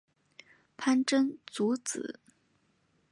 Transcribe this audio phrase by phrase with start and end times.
[0.77, 2.19] 潘珍族子。